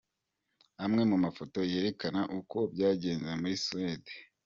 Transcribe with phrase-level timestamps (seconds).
[0.83, 4.13] Amwe mu mafoto yerekana uko byagenze muri Suède.